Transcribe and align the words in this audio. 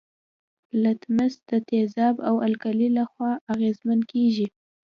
لتمس 0.81 1.33
د 1.49 1.51
تیزاب 1.69 2.15
او 2.29 2.35
القلي 2.47 2.89
له 2.97 3.03
خوا 3.11 3.31
اغیزمن 3.53 3.99
کیږي. 4.11 4.47